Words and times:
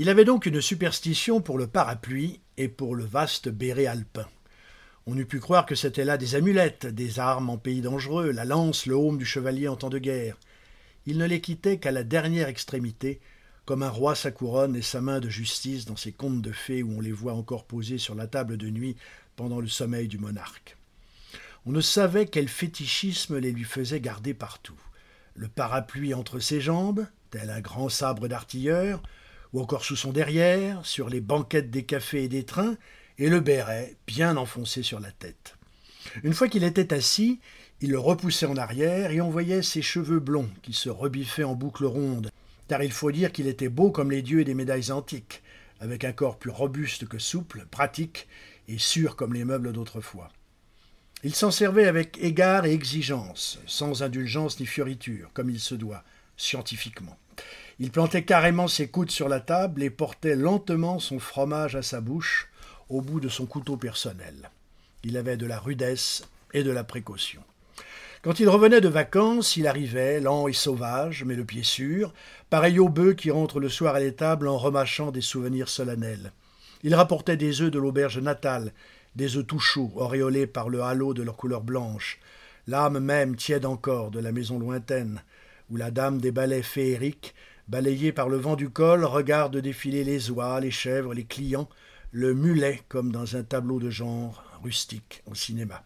Il 0.00 0.08
avait 0.08 0.24
donc 0.24 0.46
une 0.46 0.60
superstition 0.60 1.40
pour 1.40 1.58
le 1.58 1.66
parapluie 1.66 2.38
et 2.56 2.68
pour 2.68 2.94
le 2.94 3.04
vaste 3.04 3.48
béret 3.48 3.86
alpin. 3.86 4.28
On 5.06 5.18
eût 5.18 5.26
pu 5.26 5.40
croire 5.40 5.66
que 5.66 5.74
c'étaient 5.74 6.04
là 6.04 6.16
des 6.16 6.36
amulettes, 6.36 6.86
des 6.86 7.18
armes 7.18 7.50
en 7.50 7.58
pays 7.58 7.80
dangereux, 7.80 8.30
la 8.30 8.44
lance, 8.44 8.86
le 8.86 8.94
haume 8.94 9.18
du 9.18 9.24
chevalier 9.24 9.66
en 9.66 9.74
temps 9.74 9.88
de 9.88 9.98
guerre. 9.98 10.36
Il 11.06 11.18
ne 11.18 11.26
les 11.26 11.40
quittait 11.40 11.78
qu'à 11.78 11.90
la 11.90 12.04
dernière 12.04 12.46
extrémité, 12.46 13.18
comme 13.64 13.82
un 13.82 13.88
roi 13.88 14.14
sa 14.14 14.30
couronne 14.30 14.76
et 14.76 14.82
sa 14.82 15.00
main 15.00 15.18
de 15.18 15.28
justice 15.28 15.84
dans 15.84 15.96
ces 15.96 16.12
contes 16.12 16.42
de 16.42 16.52
fées 16.52 16.84
où 16.84 16.98
on 16.98 17.00
les 17.00 17.10
voit 17.10 17.34
encore 17.34 17.64
posés 17.64 17.98
sur 17.98 18.14
la 18.14 18.28
table 18.28 18.56
de 18.56 18.70
nuit 18.70 18.94
pendant 19.34 19.58
le 19.58 19.66
sommeil 19.66 20.06
du 20.06 20.18
monarque. 20.18 20.76
On 21.66 21.72
ne 21.72 21.80
savait 21.80 22.26
quel 22.26 22.46
fétichisme 22.46 23.38
les 23.38 23.50
lui 23.50 23.64
faisait 23.64 24.00
garder 24.00 24.32
partout. 24.32 24.78
Le 25.34 25.48
parapluie 25.48 26.14
entre 26.14 26.38
ses 26.38 26.60
jambes, 26.60 27.04
tel 27.32 27.50
un 27.50 27.60
grand 27.60 27.88
sabre 27.88 28.28
d'artilleur, 28.28 29.02
ou 29.52 29.60
encore 29.60 29.84
sous 29.84 29.96
son 29.96 30.12
derrière, 30.12 30.84
sur 30.84 31.08
les 31.08 31.20
banquettes 31.20 31.70
des 31.70 31.84
cafés 31.84 32.24
et 32.24 32.28
des 32.28 32.44
trains, 32.44 32.76
et 33.18 33.28
le 33.28 33.40
béret 33.40 33.96
bien 34.06 34.36
enfoncé 34.36 34.82
sur 34.82 35.00
la 35.00 35.10
tête. 35.10 35.56
Une 36.22 36.34
fois 36.34 36.48
qu'il 36.48 36.64
était 36.64 36.94
assis, 36.94 37.40
il 37.80 37.90
le 37.90 37.98
repoussait 37.98 38.46
en 38.46 38.56
arrière 38.56 39.10
et 39.10 39.20
on 39.20 39.30
voyait 39.30 39.62
ses 39.62 39.82
cheveux 39.82 40.20
blonds 40.20 40.50
qui 40.62 40.72
se 40.72 40.88
rebiffaient 40.88 41.44
en 41.44 41.54
boucles 41.54 41.84
rondes, 41.84 42.30
car 42.68 42.82
il 42.82 42.92
faut 42.92 43.10
dire 43.10 43.32
qu'il 43.32 43.46
était 43.46 43.68
beau 43.68 43.90
comme 43.90 44.10
les 44.10 44.22
dieux 44.22 44.44
des 44.44 44.54
médailles 44.54 44.90
antiques, 44.90 45.42
avec 45.80 46.04
un 46.04 46.12
corps 46.12 46.38
plus 46.38 46.50
robuste 46.50 47.06
que 47.06 47.18
souple, 47.18 47.66
pratique 47.70 48.26
et 48.68 48.78
sûr 48.78 49.16
comme 49.16 49.34
les 49.34 49.44
meubles 49.44 49.72
d'autrefois. 49.72 50.30
Il 51.24 51.34
s'en 51.34 51.50
servait 51.50 51.86
avec 51.86 52.18
égard 52.20 52.64
et 52.64 52.72
exigence, 52.72 53.58
sans 53.66 54.02
indulgence 54.02 54.60
ni 54.60 54.66
fioriture, 54.66 55.30
comme 55.32 55.50
il 55.50 55.58
se 55.60 55.74
doit, 55.74 56.04
scientifiquement. 56.36 57.16
Il 57.80 57.92
plantait 57.92 58.24
carrément 58.24 58.66
ses 58.66 58.88
coudes 58.88 59.10
sur 59.10 59.28
la 59.28 59.38
table 59.38 59.84
et 59.84 59.90
portait 59.90 60.34
lentement 60.34 60.98
son 60.98 61.20
fromage 61.20 61.76
à 61.76 61.82
sa 61.82 62.00
bouche, 62.00 62.48
au 62.88 63.00
bout 63.00 63.20
de 63.20 63.28
son 63.28 63.46
couteau 63.46 63.76
personnel. 63.76 64.50
Il 65.04 65.16
avait 65.16 65.36
de 65.36 65.46
la 65.46 65.60
rudesse 65.60 66.24
et 66.52 66.64
de 66.64 66.72
la 66.72 66.82
précaution. 66.82 67.40
Quand 68.22 68.40
il 68.40 68.48
revenait 68.48 68.80
de 68.80 68.88
vacances, 68.88 69.56
il 69.56 69.68
arrivait, 69.68 70.18
lent 70.18 70.48
et 70.48 70.52
sauvage, 70.52 71.22
mais 71.24 71.36
le 71.36 71.44
pied 71.44 71.62
sûr, 71.62 72.12
pareil 72.50 72.80
au 72.80 72.88
bœuf 72.88 73.14
qui 73.14 73.30
rentre 73.30 73.60
le 73.60 73.68
soir 73.68 73.94
à 73.94 74.00
l'étable 74.00 74.48
en 74.48 74.58
remâchant 74.58 75.12
des 75.12 75.20
souvenirs 75.20 75.68
solennels. 75.68 76.32
Il 76.82 76.96
rapportait 76.96 77.36
des 77.36 77.62
œufs 77.62 77.70
de 77.70 77.78
l'auberge 77.78 78.18
natale, 78.18 78.72
des 79.14 79.36
œufs 79.36 79.46
tout 79.46 79.60
chauds, 79.60 79.92
auréolés 79.94 80.48
par 80.48 80.68
le 80.68 80.82
halo 80.82 81.14
de 81.14 81.22
leur 81.22 81.36
couleur 81.36 81.60
blanche, 81.60 82.18
l'âme 82.66 82.98
même 82.98 83.36
tiède 83.36 83.64
encore 83.64 84.10
de 84.10 84.18
la 84.18 84.32
maison 84.32 84.58
lointaine, 84.58 85.22
où 85.70 85.76
la 85.76 85.92
dame 85.92 86.20
des 86.20 86.32
ballets 86.32 86.62
féeriques 86.62 87.34
balayé 87.68 88.12
par 88.12 88.28
le 88.28 88.36
vent 88.36 88.56
du 88.56 88.70
col, 88.70 89.04
regarde 89.04 89.56
défiler 89.58 90.04
les 90.04 90.30
oies, 90.30 90.60
les 90.60 90.70
chèvres, 90.70 91.14
les 91.14 91.24
clients, 91.24 91.68
le 92.10 92.34
mulet 92.34 92.82
comme 92.88 93.12
dans 93.12 93.36
un 93.36 93.42
tableau 93.42 93.78
de 93.78 93.90
genre 93.90 94.42
rustique 94.62 95.22
au 95.26 95.34
cinéma. 95.34 95.84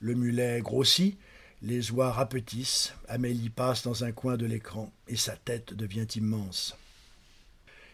Le 0.00 0.14
mulet 0.14 0.60
grossit, 0.60 1.18
les 1.62 1.90
oies 1.92 2.10
rapetissent, 2.10 2.94
Amélie 3.08 3.50
passe 3.50 3.82
dans 3.82 4.04
un 4.04 4.12
coin 4.12 4.36
de 4.36 4.46
l'écran 4.46 4.92
et 5.08 5.16
sa 5.16 5.36
tête 5.36 5.74
devient 5.74 6.06
immense. 6.16 6.76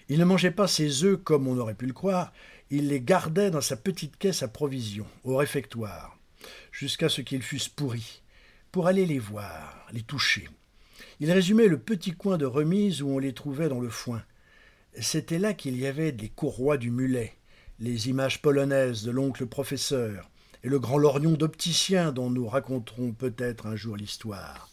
Il 0.08 0.18
ne 0.18 0.24
mangeait 0.24 0.50
pas 0.50 0.66
ses 0.66 1.04
œufs 1.04 1.20
comme 1.22 1.46
on 1.46 1.58
aurait 1.58 1.74
pu 1.74 1.86
le 1.86 1.92
croire, 1.92 2.32
il 2.70 2.88
les 2.88 3.00
gardait 3.00 3.50
dans 3.50 3.60
sa 3.60 3.76
petite 3.76 4.16
caisse 4.16 4.42
à 4.42 4.48
provisions, 4.48 5.06
au 5.24 5.36
réfectoire, 5.36 6.18
jusqu'à 6.72 7.08
ce 7.08 7.20
qu'ils 7.20 7.42
fussent 7.42 7.68
pourris, 7.68 8.22
pour 8.72 8.86
aller 8.86 9.06
les 9.06 9.18
voir, 9.18 9.86
les 9.92 10.02
toucher, 10.02 10.48
il 11.20 11.30
résumait 11.30 11.68
le 11.68 11.78
petit 11.78 12.12
coin 12.12 12.38
de 12.38 12.46
remise 12.46 13.02
où 13.02 13.08
on 13.08 13.18
les 13.18 13.32
trouvait 13.32 13.68
dans 13.68 13.80
le 13.80 13.88
foin. 13.88 14.22
C'était 15.00 15.38
là 15.38 15.54
qu'il 15.54 15.76
y 15.78 15.86
avait 15.86 16.12
des 16.12 16.28
courroies 16.28 16.76
du 16.76 16.90
mulet, 16.90 17.34
les 17.78 18.08
images 18.08 18.42
polonaises 18.42 19.04
de 19.04 19.10
l'oncle 19.10 19.46
professeur, 19.46 20.30
et 20.64 20.68
le 20.68 20.78
grand 20.78 20.98
lorgnon 20.98 21.32
d'opticien 21.32 22.12
dont 22.12 22.30
nous 22.30 22.46
raconterons 22.46 23.12
peut-être 23.12 23.66
un 23.66 23.76
jour 23.76 23.96
l'histoire. 23.96 24.68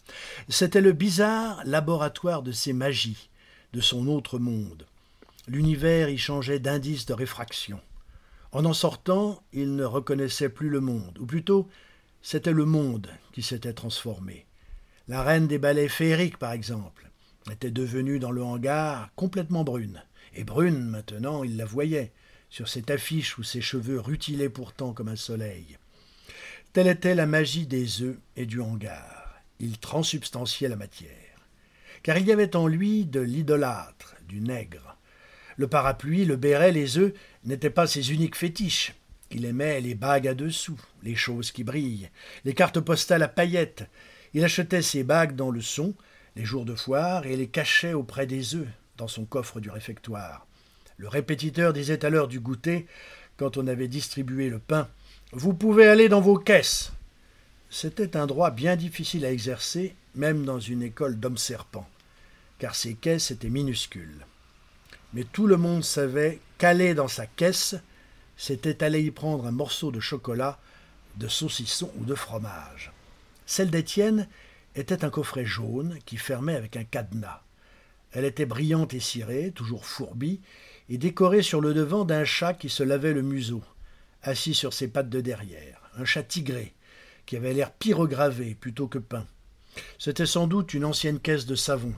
C'était 0.48 0.80
le 0.80 0.92
bizarre 0.92 1.62
laboratoire 1.64 2.42
de 2.42 2.52
ses 2.52 2.72
magies, 2.72 3.30
de 3.72 3.80
son 3.80 4.06
autre 4.08 4.38
monde. 4.38 4.86
L'univers 5.48 6.08
y 6.08 6.18
changeait 6.18 6.60
d'indice 6.60 7.06
de 7.06 7.14
réfraction. 7.14 7.80
En 8.52 8.64
en 8.64 8.72
sortant, 8.72 9.42
il 9.52 9.76
ne 9.76 9.84
reconnaissait 9.84 10.48
plus 10.48 10.68
le 10.68 10.80
monde, 10.80 11.18
ou 11.18 11.26
plutôt, 11.26 11.68
c'était 12.22 12.52
le 12.52 12.64
monde 12.64 13.08
qui 13.32 13.42
s'était 13.42 13.72
transformé. 13.72 14.46
La 15.10 15.24
reine 15.24 15.48
des 15.48 15.58
ballets 15.58 15.88
féeriques, 15.88 16.38
par 16.38 16.52
exemple, 16.52 17.10
était 17.50 17.72
devenue 17.72 18.20
dans 18.20 18.30
le 18.30 18.44
hangar 18.44 19.10
complètement 19.16 19.64
brune. 19.64 20.04
Et 20.36 20.44
brune, 20.44 20.84
maintenant, 20.84 21.42
il 21.42 21.56
la 21.56 21.64
voyait, 21.64 22.12
sur 22.48 22.68
cette 22.68 22.92
affiche 22.92 23.36
où 23.36 23.42
ses 23.42 23.60
cheveux 23.60 23.98
rutilaient 23.98 24.48
pourtant 24.48 24.92
comme 24.92 25.08
un 25.08 25.16
soleil. 25.16 25.78
Telle 26.72 26.86
était 26.86 27.16
la 27.16 27.26
magie 27.26 27.66
des 27.66 28.02
œufs 28.02 28.18
et 28.36 28.46
du 28.46 28.60
hangar. 28.60 29.42
Il 29.58 29.78
transubstantiait 29.80 30.68
la 30.68 30.76
matière. 30.76 31.10
Car 32.04 32.16
il 32.16 32.28
y 32.28 32.32
avait 32.32 32.54
en 32.54 32.68
lui 32.68 33.04
de 33.04 33.18
l'idolâtre, 33.18 34.14
du 34.28 34.40
nègre. 34.40 34.96
Le 35.56 35.66
parapluie, 35.66 36.24
le 36.24 36.36
béret, 36.36 36.70
les 36.70 36.98
œufs 36.98 37.14
n'étaient 37.42 37.68
pas 37.68 37.88
ses 37.88 38.12
uniques 38.12 38.36
fétiches. 38.36 38.94
Il 39.32 39.44
aimait 39.44 39.80
les 39.80 39.96
bagues 39.96 40.28
à 40.28 40.34
dessous, 40.34 40.80
les 41.02 41.16
choses 41.16 41.50
qui 41.50 41.64
brillent, 41.64 42.10
les 42.44 42.54
cartes 42.54 42.78
postales 42.78 43.24
à 43.24 43.28
paillettes, 43.28 43.88
il 44.34 44.44
achetait 44.44 44.82
ses 44.82 45.02
bagues 45.02 45.34
dans 45.34 45.50
le 45.50 45.60
son, 45.60 45.94
les 46.36 46.44
jours 46.44 46.64
de 46.64 46.74
foire, 46.74 47.26
et 47.26 47.36
les 47.36 47.48
cachait 47.48 47.94
auprès 47.94 48.26
des 48.26 48.54
œufs, 48.54 48.68
dans 48.96 49.08
son 49.08 49.24
coffre 49.24 49.60
du 49.60 49.70
réfectoire. 49.70 50.46
Le 50.96 51.08
répétiteur 51.08 51.72
disait 51.72 52.04
à 52.04 52.10
l'heure 52.10 52.28
du 52.28 52.40
goûter, 52.40 52.86
quand 53.36 53.56
on 53.56 53.66
avait 53.66 53.88
distribué 53.88 54.50
le 54.50 54.58
pain 54.58 54.88
Vous 55.32 55.54
pouvez 55.54 55.88
aller 55.88 56.08
dans 56.08 56.20
vos 56.20 56.36
caisses. 56.36 56.92
C'était 57.70 58.16
un 58.16 58.26
droit 58.26 58.50
bien 58.50 58.76
difficile 58.76 59.24
à 59.24 59.32
exercer, 59.32 59.94
même 60.14 60.44
dans 60.44 60.60
une 60.60 60.82
école 60.82 61.18
d'hommes 61.18 61.38
serpents, 61.38 61.88
car 62.58 62.74
ces 62.74 62.94
caisses 62.94 63.30
étaient 63.30 63.48
minuscules. 63.48 64.26
Mais 65.14 65.24
tout 65.24 65.46
le 65.46 65.56
monde 65.56 65.84
savait 65.84 66.40
qu'aller 66.58 66.94
dans 66.94 67.08
sa 67.08 67.26
caisse, 67.26 67.76
c'était 68.36 68.84
aller 68.84 69.02
y 69.02 69.10
prendre 69.10 69.46
un 69.46 69.52
morceau 69.52 69.90
de 69.90 70.00
chocolat, 70.00 70.58
de 71.16 71.28
saucisson 71.28 71.90
ou 71.96 72.04
de 72.04 72.14
fromage. 72.14 72.92
Celle 73.50 73.72
d'Étienne 73.72 74.28
était 74.76 75.04
un 75.04 75.10
coffret 75.10 75.44
jaune 75.44 75.98
qui 76.06 76.18
fermait 76.18 76.54
avec 76.54 76.76
un 76.76 76.84
cadenas. 76.84 77.42
Elle 78.12 78.24
était 78.24 78.46
brillante 78.46 78.94
et 78.94 79.00
cirée, 79.00 79.50
toujours 79.50 79.86
fourbie, 79.86 80.40
et 80.88 80.98
décorée 80.98 81.42
sur 81.42 81.60
le 81.60 81.74
devant 81.74 82.04
d'un 82.04 82.24
chat 82.24 82.54
qui 82.54 82.68
se 82.68 82.84
lavait 82.84 83.12
le 83.12 83.22
museau, 83.22 83.64
assis 84.22 84.54
sur 84.54 84.72
ses 84.72 84.86
pattes 84.86 85.08
de 85.08 85.20
derrière, 85.20 85.80
un 85.96 86.04
chat 86.04 86.22
tigré, 86.22 86.74
qui 87.26 87.34
avait 87.36 87.52
l'air 87.52 87.72
pyrogravé 87.72 88.54
plutôt 88.54 88.86
que 88.86 88.98
peint. 88.98 89.26
C'était 89.98 90.26
sans 90.26 90.46
doute 90.46 90.72
une 90.72 90.84
ancienne 90.84 91.18
caisse 91.18 91.46
de 91.46 91.56
savon. 91.56 91.94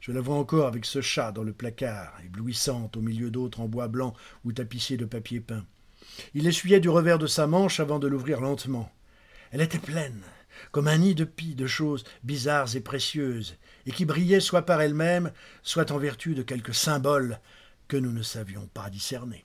Je 0.00 0.12
la 0.12 0.20
vois 0.20 0.36
encore 0.36 0.66
avec 0.66 0.84
ce 0.84 1.00
chat 1.00 1.32
dans 1.32 1.44
le 1.44 1.54
placard, 1.54 2.12
éblouissante 2.26 2.94
au 2.98 3.00
milieu 3.00 3.30
d'autres 3.30 3.60
en 3.60 3.68
bois 3.68 3.88
blanc 3.88 4.12
ou 4.44 4.52
tapissés 4.52 4.98
de 4.98 5.06
papier 5.06 5.40
peint. 5.40 5.64
Il 6.34 6.46
essuyait 6.46 6.78
du 6.78 6.90
revers 6.90 7.18
de 7.18 7.26
sa 7.26 7.46
manche 7.46 7.80
avant 7.80 7.98
de 7.98 8.06
l'ouvrir 8.06 8.42
lentement. 8.42 8.92
Elle 9.50 9.62
était 9.62 9.78
pleine, 9.78 10.20
comme 10.72 10.88
un 10.88 10.98
nid 10.98 11.14
de 11.14 11.24
pis 11.24 11.54
de 11.54 11.66
choses 11.66 12.04
bizarres 12.22 12.76
et 12.76 12.80
précieuses, 12.80 13.56
et 13.86 13.90
qui 13.90 14.04
brillaient 14.04 14.40
soit 14.40 14.62
par 14.62 14.80
elles-mêmes, 14.80 15.32
soit 15.62 15.90
en 15.90 15.98
vertu 15.98 16.34
de 16.34 16.42
quelque 16.42 16.72
symbole 16.72 17.40
que 17.88 17.96
nous 17.96 18.12
ne 18.12 18.22
savions 18.22 18.68
pas 18.74 18.90
discerner. 18.90 19.44